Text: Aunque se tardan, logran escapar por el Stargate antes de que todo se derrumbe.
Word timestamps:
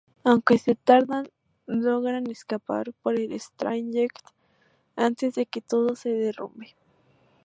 Aunque 0.23 0.57
se 0.57 0.73
tardan, 0.73 1.29
logran 1.67 2.27
escapar 2.31 2.91
por 3.03 3.15
el 3.19 3.39
Stargate 3.39 4.07
antes 4.95 5.35
de 5.35 5.45
que 5.45 5.61
todo 5.61 5.95
se 5.95 6.09
derrumbe. 6.09 6.75